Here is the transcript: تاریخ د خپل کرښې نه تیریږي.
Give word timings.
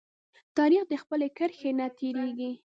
تاریخ 0.57 0.83
د 0.89 0.93
خپل 1.01 1.21
کرښې 1.37 1.71
نه 1.79 1.87
تیریږي. 1.97 2.51